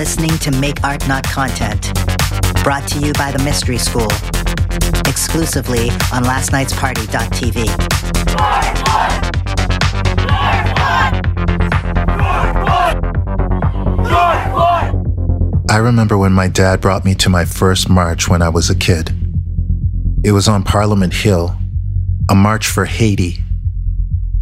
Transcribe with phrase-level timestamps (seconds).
[0.00, 1.92] listening to Make Art Not Content,
[2.64, 4.08] brought to you by the Mystery School,
[5.06, 7.66] exclusively on lastnightsparty.tv.
[15.68, 18.74] I remember when my dad brought me to my first march when I was a
[18.74, 19.12] kid.
[20.24, 21.54] It was on Parliament Hill,
[22.30, 23.44] a march for Haiti.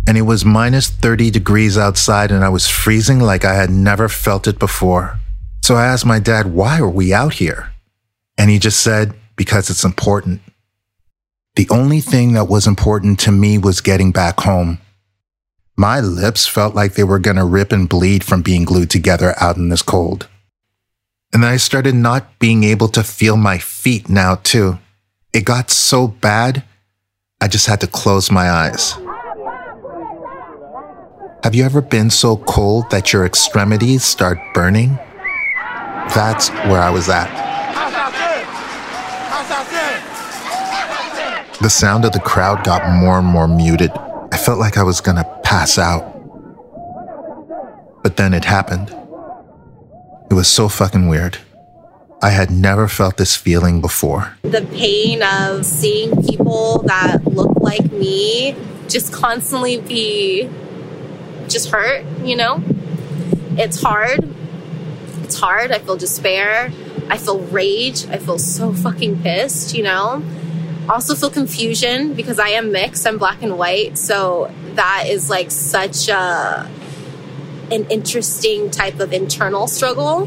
[0.07, 4.09] And it was minus 30 degrees outside, and I was freezing like I had never
[4.09, 5.19] felt it before.
[5.69, 7.73] So I asked my dad, why are we out here?
[8.39, 10.41] And he just said, because it's important.
[11.57, 14.79] The only thing that was important to me was getting back home.
[15.77, 19.35] My lips felt like they were going to rip and bleed from being glued together
[19.39, 20.27] out in this cold.
[21.35, 24.79] And I started not being able to feel my feet now, too.
[25.35, 26.65] It got so bad,
[27.43, 28.95] I just had to close my eyes.
[31.45, 34.99] Have you ever been so cold that your extremities start burning?
[36.15, 37.29] That's where I was at.
[41.61, 43.91] The sound of the crowd got more and more muted.
[44.31, 46.05] I felt like I was gonna pass out.
[48.03, 48.95] But then it happened.
[50.31, 51.39] It was so fucking weird.
[52.23, 54.37] I had never felt this feeling before.
[54.43, 58.57] The pain of seeing people that look like me
[58.89, 60.49] just constantly be
[61.49, 62.63] just hurt, you know?
[63.57, 64.25] It's hard.
[65.29, 65.73] It's hard.
[65.73, 66.73] I feel despair.
[67.11, 68.07] I feel rage.
[68.07, 70.23] I feel so fucking pissed, you know?
[70.89, 73.07] Also feel confusion because I am mixed.
[73.07, 73.99] I'm black and white.
[73.99, 76.67] So that is like such a
[77.71, 80.27] an interesting type of internal struggle.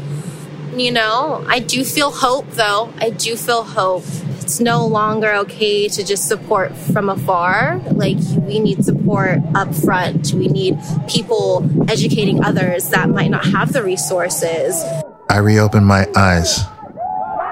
[0.76, 2.92] You know, I do feel hope though.
[2.98, 4.04] I do feel hope.
[4.42, 7.80] It's no longer okay to just support from afar.
[7.92, 10.32] Like, we need support up front.
[10.34, 14.82] We need people educating others that might not have the resources.
[15.30, 16.58] I reopened my eyes,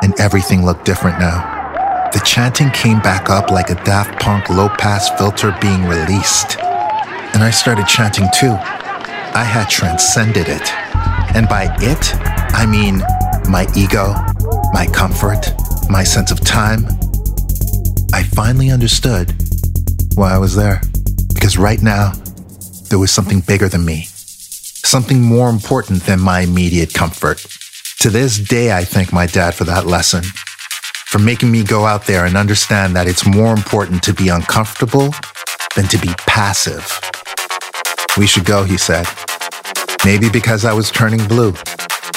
[0.03, 2.11] and everything looked different now.
[2.13, 6.59] The chanting came back up like a Daft Punk low pass filter being released.
[6.59, 8.51] And I started chanting too.
[8.51, 10.75] I had transcended it.
[11.37, 12.15] And by it,
[12.53, 12.99] I mean
[13.49, 14.13] my ego,
[14.73, 15.55] my comfort,
[15.91, 16.87] my sense of time.
[18.15, 19.35] I finally understood
[20.15, 20.81] why I was there.
[21.35, 22.13] Because right now,
[22.89, 27.45] there was something bigger than me, something more important than my immediate comfort.
[28.01, 30.23] To this day, I thank my dad for that lesson,
[31.07, 35.13] for making me go out there and understand that it's more important to be uncomfortable
[35.75, 37.01] than to be passive.
[38.17, 39.07] We should go, he said.
[40.05, 41.55] Maybe because I was turning blue.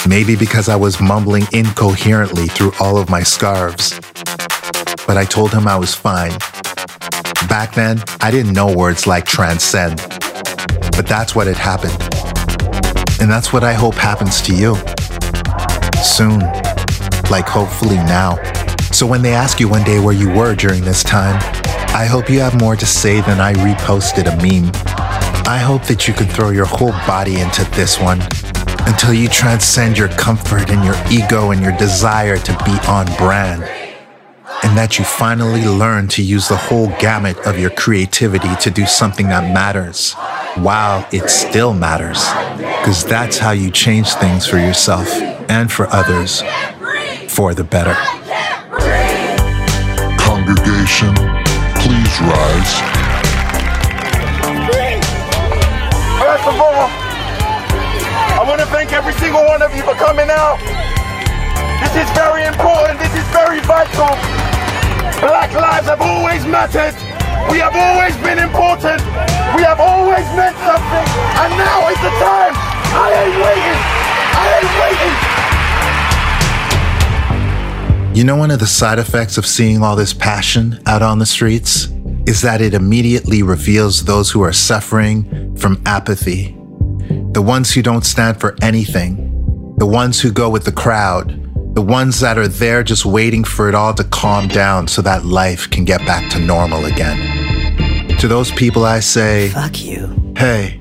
[0.06, 3.98] Maybe because I was mumbling incoherently through all of my scarves.
[5.06, 6.32] But I told him I was fine.
[7.48, 9.96] Back then, I didn't know words like transcend.
[10.92, 11.98] But that's what had happened.
[13.18, 14.76] And that's what I hope happens to you.
[16.02, 16.40] Soon.
[17.30, 18.36] Like hopefully now.
[18.92, 21.36] So when they ask you one day where you were during this time,
[21.94, 24.70] I hope you have more to say than I reposted a meme.
[25.46, 28.20] I hope that you can throw your whole body into this one
[28.86, 33.62] until you transcend your comfort and your ego and your desire to be on brand.
[34.62, 38.86] And that you finally learn to use the whole gamut of your creativity to do
[38.86, 40.14] something that matters
[40.54, 42.24] while it still matters.
[42.56, 45.08] Because that's how you change things for yourself
[45.48, 46.42] and for others
[47.28, 47.94] for the better.
[50.18, 51.14] Congregation,
[51.74, 52.93] please rise.
[58.94, 60.62] Every single one of you for coming out.
[61.82, 62.94] This is very important.
[63.02, 64.14] This is very vital.
[65.18, 66.94] Black lives have always mattered.
[67.50, 69.02] We have always been important.
[69.58, 71.06] We have always meant something.
[71.42, 72.54] And now is the time.
[72.94, 73.80] I ain't waiting.
[74.38, 75.34] I ain't waiting.
[78.16, 81.26] You know, one of the side effects of seeing all this passion out on the
[81.26, 81.88] streets
[82.26, 86.56] is that it immediately reveals those who are suffering from apathy,
[87.34, 91.40] the ones who don't stand for anything, the ones who go with the crowd,
[91.74, 95.24] the ones that are there just waiting for it all to calm down so that
[95.24, 98.16] life can get back to normal again.
[98.18, 100.32] To those people, I say, Fuck you.
[100.36, 100.80] Hey,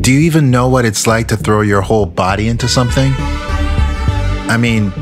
[0.00, 3.12] do you even know what it's like to throw your whole body into something?
[3.16, 4.92] I mean,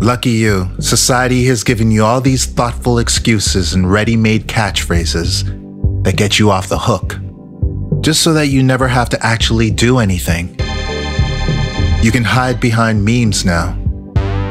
[0.00, 5.44] Lucky you, society has given you all these thoughtful excuses and ready made catchphrases
[6.04, 7.18] that get you off the hook,
[8.04, 10.48] just so that you never have to actually do anything.
[12.04, 13.80] You can hide behind memes now.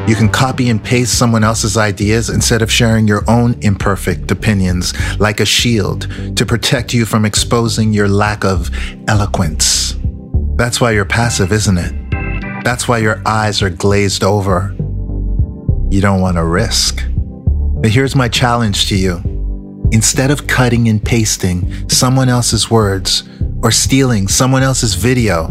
[0.08, 4.92] You can copy and paste someone else's ideas instead of sharing your own imperfect opinions
[5.20, 8.72] like a shield to protect you from exposing your lack of
[9.08, 9.98] eloquence.
[10.56, 12.64] That's why you're passive, isn't it?
[12.64, 14.74] That's why your eyes are glazed over.
[15.92, 17.04] You don't want to risk.
[17.16, 19.22] But here's my challenge to you.
[19.92, 23.30] Instead of cutting and pasting someone else's words
[23.64, 25.48] or stealing someone else's video,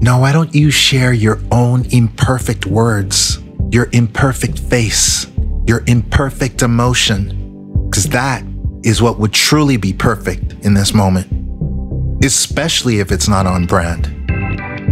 [0.00, 3.38] no, why don't you share your own imperfect words,
[3.70, 5.26] your imperfect face,
[5.66, 7.84] your imperfect emotion?
[7.90, 8.42] Because that
[8.82, 12.24] is what would truly be perfect in this moment.
[12.24, 14.06] Especially if it's not on brand.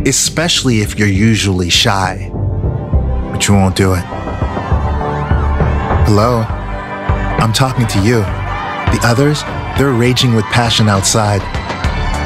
[0.06, 2.30] Especially if you're usually shy.
[3.32, 4.04] But you won't do it.
[6.04, 6.40] Hello?
[7.38, 8.20] I'm talking to you.
[8.20, 9.42] The others,
[9.78, 11.40] they're raging with passion outside.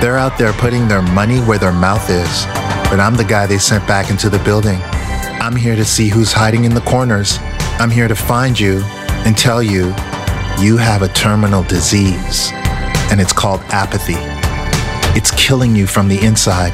[0.00, 2.46] They're out there putting their money where their mouth is.
[2.90, 4.80] But I'm the guy they sent back into the building.
[5.40, 7.38] I'm here to see who's hiding in the corners.
[7.78, 8.80] I'm here to find you
[9.26, 9.94] and tell you
[10.58, 12.50] you have a terminal disease,
[13.10, 14.16] and it's called apathy.
[15.18, 16.72] It's killing you from the inside.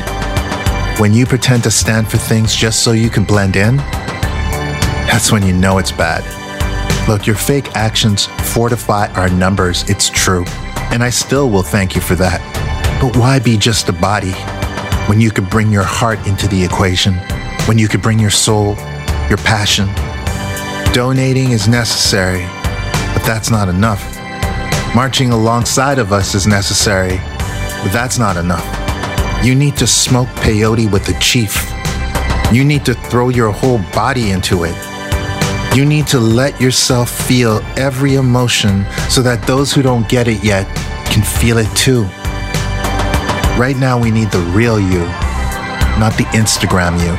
[1.00, 3.76] When you pretend to stand for things just so you can blend in,
[5.06, 6.24] that's when you know it's bad.
[7.08, 10.44] Look, your fake actions fortify our numbers, it's true.
[10.92, 12.40] And I still will thank you for that.
[13.00, 14.32] But why be just a body
[15.08, 17.14] when you could bring your heart into the equation?
[17.66, 18.74] When you could bring your soul,
[19.28, 19.88] your passion?
[20.94, 22.42] Donating is necessary,
[23.12, 24.02] but that's not enough.
[24.94, 27.18] Marching alongside of us is necessary,
[27.82, 28.64] but that's not enough.
[29.44, 31.70] You need to smoke peyote with the chief.
[32.50, 34.74] You need to throw your whole body into it.
[35.76, 40.42] You need to let yourself feel every emotion so that those who don't get it
[40.42, 40.66] yet
[41.12, 42.08] can feel it too.
[43.56, 45.00] Right now, we need the real you,
[45.98, 47.16] not the Instagram you.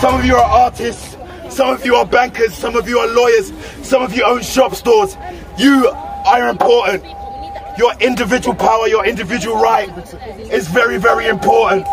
[0.00, 1.16] Some of you are artists,
[1.48, 3.52] some of you are bankers, some of you are lawyers,
[3.86, 5.16] some of you own shop stores.
[5.56, 7.04] You are important.
[7.78, 9.88] Your individual power, your individual right
[10.50, 11.86] is very, very important.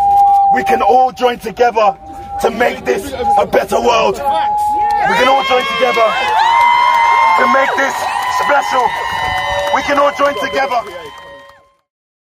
[0.56, 1.96] We can all join together
[2.42, 3.06] to make this
[3.38, 4.16] a better world.
[4.16, 6.08] We can all join together
[7.38, 7.94] to make this
[8.42, 8.84] special.
[9.76, 11.04] We can all join together